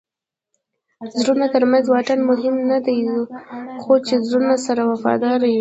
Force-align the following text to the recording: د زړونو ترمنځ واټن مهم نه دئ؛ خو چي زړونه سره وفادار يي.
د 1.03 1.09
زړونو 1.21 1.47
ترمنځ 1.55 1.85
واټن 1.89 2.19
مهم 2.29 2.55
نه 2.69 2.77
دئ؛ 2.87 2.99
خو 3.81 3.93
چي 4.05 4.13
زړونه 4.27 4.55
سره 4.65 4.81
وفادار 4.91 5.39
يي. 5.43 5.49